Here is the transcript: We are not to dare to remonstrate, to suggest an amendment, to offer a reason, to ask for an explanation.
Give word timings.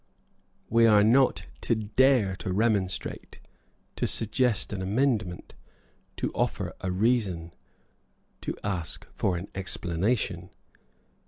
We 0.67 0.87
are 0.87 1.03
not 1.03 1.45
to 1.61 1.75
dare 1.75 2.35
to 2.37 2.51
remonstrate, 2.51 3.39
to 3.97 4.07
suggest 4.07 4.73
an 4.73 4.81
amendment, 4.81 5.53
to 6.17 6.31
offer 6.33 6.73
a 6.81 6.89
reason, 6.89 7.53
to 8.41 8.57
ask 8.63 9.07
for 9.13 9.37
an 9.37 9.47
explanation. 9.53 10.49